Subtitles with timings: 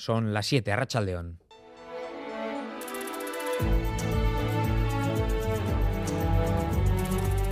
[0.00, 1.38] Son las 7, Arrachaldeón.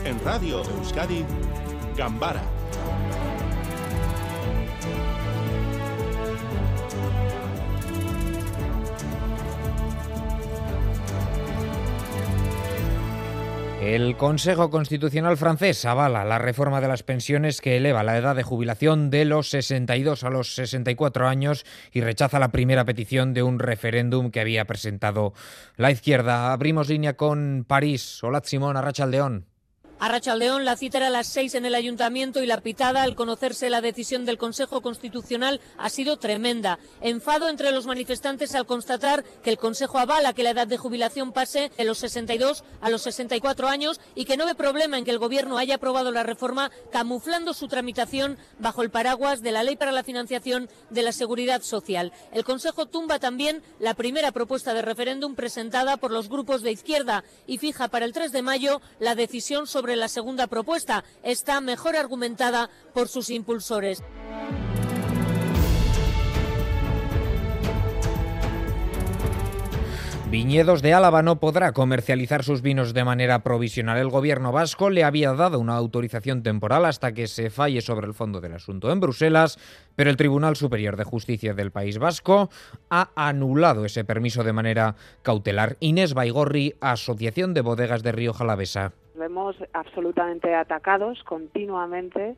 [0.07, 1.27] En Radio Euskadi,
[1.95, 2.58] Gambara
[13.89, 18.43] El Consejo Constitucional francés avala la reforma de las pensiones que eleva la edad de
[18.43, 23.59] jubilación de los 62 a los 64 años y rechaza la primera petición de un
[23.59, 25.33] referéndum que había presentado
[25.79, 26.53] la izquierda.
[26.53, 28.23] Abrimos línea con París.
[28.23, 29.48] Hola Simón Arrachaldeón.
[30.01, 33.17] A Rachaldeón, la cita era a las seis en el ayuntamiento y la pitada, al
[33.17, 36.79] conocerse la decisión del Consejo Constitucional, ha sido tremenda.
[37.01, 41.33] Enfado entre los manifestantes al constatar que el Consejo avala que la edad de jubilación
[41.33, 45.11] pase de los 62 a los 64 años y que no ve problema en que
[45.11, 49.75] el Gobierno haya aprobado la reforma camuflando su tramitación bajo el paraguas de la Ley
[49.75, 52.13] para la Financiación de la Seguridad Social.
[52.33, 57.25] El Consejo tumba también la primera propuesta de referéndum presentada por los grupos de izquierda
[57.49, 61.05] y fija para el 3 de mayo la decisión sobre la segunda propuesta.
[61.23, 64.03] Está mejor argumentada por sus impulsores.
[70.31, 73.97] Viñedos de Álava no podrá comercializar sus vinos de manera provisional.
[73.97, 78.13] El gobierno vasco le había dado una autorización temporal hasta que se falle sobre el
[78.13, 79.59] fondo del asunto en Bruselas,
[79.97, 82.51] pero el Tribunal Superior de Justicia del País Vasco
[82.91, 85.79] ha anulado ese permiso de manera cautelar.
[85.81, 92.37] Inés Baigorri, Asociación de Bodegas de Río Jalavesa vemos absolutamente atacados continuamente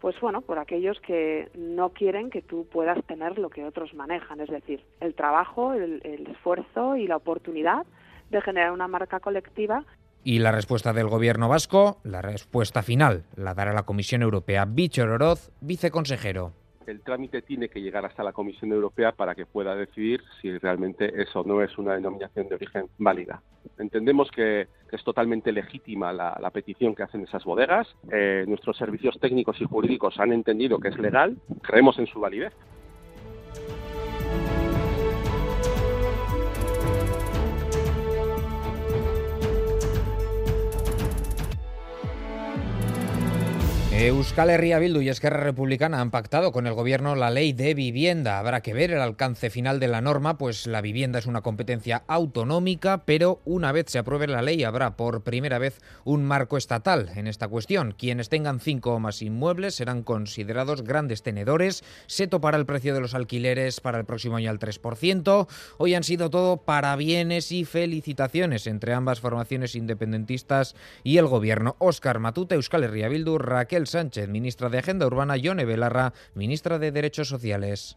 [0.00, 4.40] pues bueno, por aquellos que no quieren que tú puedas tener lo que otros manejan,
[4.40, 7.86] es decir, el trabajo, el, esfuerzo y la oportunidad
[8.30, 9.84] de generar una marca colectiva
[10.22, 14.64] y la respuesta del gobierno vasco, la respuesta final, la dará la Comisión Europea.
[14.64, 16.52] Víctor Oroz, viceconsejero
[16.86, 21.22] el trámite tiene que llegar hasta la Comisión Europea para que pueda decidir si realmente
[21.22, 23.42] eso no es una denominación de origen válida.
[23.78, 27.88] Entendemos que es totalmente legítima la, petición que hacen esas bodegas.
[28.10, 32.52] Eh, nuestros servicios técnicos y jurídicos han entendido que es legal, creemos en su validez.
[43.98, 48.38] Euskal Herria Bildu y Esquerra Republicana han pactado con el gobierno la ley de vivienda.
[48.38, 52.04] Habrá que ver el alcance final de la norma, pues la vivienda es una competencia
[52.06, 57.10] autonómica, pero una vez se apruebe la ley habrá por primera vez un marco estatal
[57.16, 57.94] en esta cuestión.
[57.96, 61.82] Quienes tengan cinco o más inmuebles serán considerados grandes tenedores.
[62.06, 65.48] Se topará el precio de los alquileres para el próximo año al 3%.
[65.78, 71.76] Hoy han sido todo parabienes y felicitaciones entre ambas formaciones independentistas y el gobierno.
[71.78, 76.92] Óscar Matute, Euskal Herria Bildu, Raquel Sánchez, ministra de Agenda Urbana, Yone Belarra, ministra de
[76.92, 77.96] Derechos Sociales.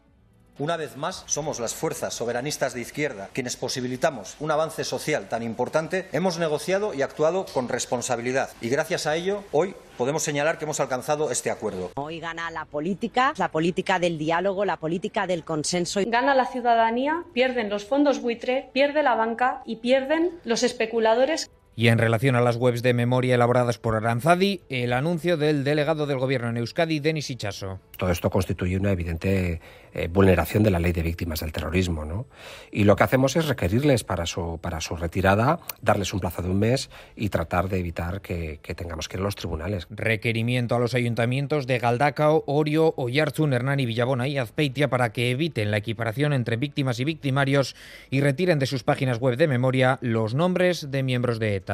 [0.59, 5.41] Una vez más, somos las fuerzas soberanistas de izquierda quienes posibilitamos un avance social tan
[5.41, 6.09] importante.
[6.11, 10.81] Hemos negociado y actuado con responsabilidad y gracias a ello hoy podemos señalar que hemos
[10.81, 11.91] alcanzado este acuerdo.
[11.95, 16.01] Hoy gana la política, la política del diálogo, la política del consenso.
[16.05, 21.49] Gana la ciudadanía, pierden los fondos buitre, pierde la banca y pierden los especuladores.
[21.79, 26.07] Y en relación a las webs de memoria elaboradas por Aranzadi, el anuncio del delegado
[26.07, 27.79] del gobierno en Euskadi, Denis Ichaso.
[27.95, 29.61] Todo esto constituye una evidente
[29.93, 32.03] eh, vulneración de la ley de víctimas del terrorismo.
[32.03, 32.27] ¿no?
[32.69, 36.49] Y lo que hacemos es requerirles para su, para su retirada, darles un plazo de
[36.49, 39.87] un mes y tratar de evitar que, tengamos que ir a los tribunales.
[39.89, 45.31] Requerimiento a los ayuntamientos de Galdacao, Orio, Oyarzun, Hernán y Villabona y Azpeitia para que
[45.31, 47.73] eviten la equiparación entre víctimas y victimarios
[48.09, 51.68] y retiren de sus páginas web de memoria los nombres de miembros de ETA.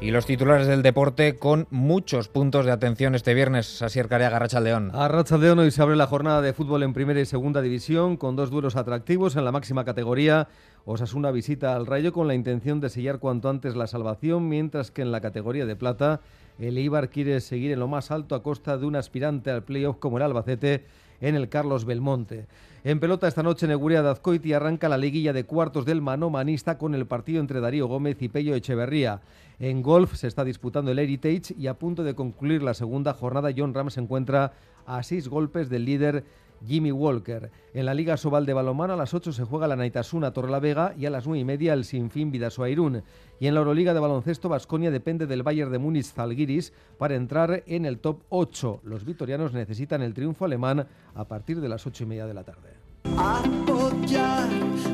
[0.00, 3.82] Y los titulares del deporte con muchos puntos de atención este viernes.
[3.82, 4.92] Asier Carea, Garrachaldeón.
[5.40, 8.48] León hoy se abre la jornada de fútbol en primera y segunda división con dos
[8.48, 10.48] duelos atractivos en la máxima categoría.
[10.86, 15.02] Osasuna visita al Rayo con la intención de sellar cuanto antes la salvación, mientras que
[15.02, 16.22] en la categoría de plata
[16.58, 19.98] el Ibar quiere seguir en lo más alto a costa de un aspirante al playoff
[19.98, 20.86] como el Albacete
[21.20, 22.46] en el Carlos Belmonte.
[22.82, 26.30] En pelota esta noche en Eguria de Azcoiti arranca la liguilla de cuartos del Mano
[26.30, 29.20] Manista con el partido entre Darío Gómez y Pello Echeverría.
[29.58, 33.50] En golf se está disputando el Heritage y a punto de concluir la segunda jornada
[33.54, 34.54] John Ram se encuentra
[34.86, 36.24] a seis golpes del líder
[36.66, 37.50] Jimmy Walker.
[37.74, 40.30] En la Liga Sobal de Balomano a las 8 se juega la Naitasuna
[40.60, 43.02] Vega y a las 9 y media el Sinfín Vidasoa Irún.
[43.38, 47.62] Y en la Euroliga de baloncesto Vasconia depende del Bayern de Múnich Zalgiris para entrar
[47.66, 48.80] en el top 8.
[48.84, 52.44] Los vitorianos necesitan el triunfo alemán a partir de las 8 y media de la
[52.44, 52.70] tarde.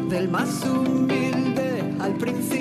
[0.08, 2.55] del más humilde al principal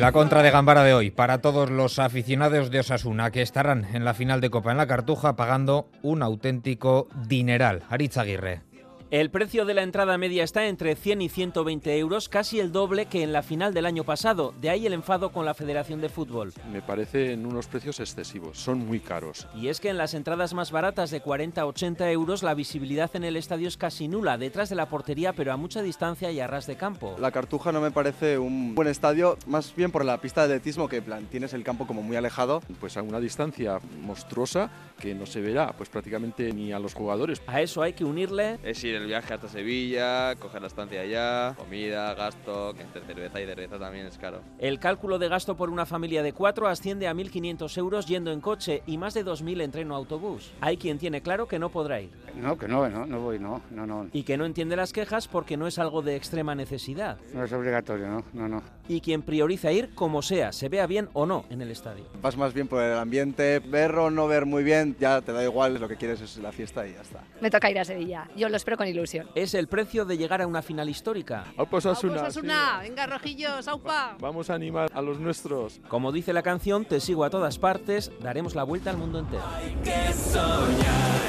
[0.00, 4.06] la contra de Gambara de hoy, para todos los aficionados de Osasuna que estarán en
[4.06, 7.82] la final de Copa en la Cartuja pagando un auténtico dineral.
[7.90, 8.69] Aritz Aguirre.
[9.10, 13.06] El precio de la entrada media está entre 100 y 120 euros, casi el doble
[13.06, 14.54] que en la final del año pasado.
[14.60, 16.52] De ahí el enfado con la Federación de Fútbol.
[16.70, 19.48] Me parecen unos precios excesivos, son muy caros.
[19.52, 23.10] Y es que en las entradas más baratas de 40 a 80 euros la visibilidad
[23.14, 26.38] en el estadio es casi nula, detrás de la portería pero a mucha distancia y
[26.38, 27.16] a ras de campo.
[27.18, 30.88] La Cartuja no me parece un buen estadio, más bien por la pista de atletismo
[30.88, 32.62] que plan, tienes el campo como muy alejado.
[32.78, 34.70] Pues a una distancia monstruosa
[35.00, 37.42] que no se verá pues prácticamente ni a los jugadores.
[37.48, 38.60] A eso hay que unirle...
[38.62, 43.40] Es ir el viaje hasta Sevilla, coger la estancia allá, comida, gasto, que entre cerveza
[43.40, 44.40] y cerveza también es caro.
[44.58, 48.40] El cálculo de gasto por una familia de cuatro asciende a 1.500 euros yendo en
[48.40, 50.52] coche y más de 2.000 en tren o autobús.
[50.60, 52.10] Hay quien tiene claro que no podrá ir.
[52.36, 54.08] No, que no, no, no voy, no, no, no.
[54.12, 57.18] Y que no entiende las quejas porque no es algo de extrema necesidad.
[57.34, 58.62] No es obligatorio, no, no, no.
[58.88, 62.04] Y quien prioriza ir como sea, se vea bien o no en el estadio.
[62.20, 65.44] Vas más bien por el ambiente, ver o no ver muy bien, ya te da
[65.44, 67.22] igual, lo que quieres es la fiesta y ya está.
[67.40, 69.28] Me toca ir a Sevilla, yo lo espero con ilusión.
[69.34, 71.44] Es el precio de llegar a una final histórica.
[71.70, 74.16] Pues Osasuna, Osasuna, venga rojillos, aupa.
[74.20, 75.80] Vamos a animar a los nuestros.
[75.88, 79.42] Como dice la canción, te sigo a todas partes, daremos la vuelta al mundo entero.
[79.54, 81.20] Hay que soñar,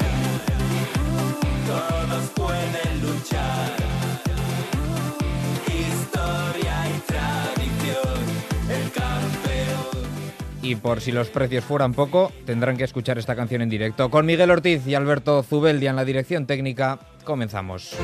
[1.66, 3.91] todos pueden luchar.
[10.62, 14.10] Y por si los precios fueran poco, tendrán que escuchar esta canción en directo.
[14.10, 17.96] Con Miguel Ortiz y Alberto Zubeldia en la dirección técnica, comenzamos.